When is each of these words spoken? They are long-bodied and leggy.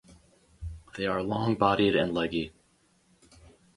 They 0.97 1.05
are 1.05 1.21
long-bodied 1.21 1.95
and 1.95 2.11
leggy. 2.11 2.53